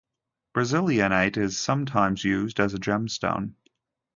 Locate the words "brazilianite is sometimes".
0.55-2.23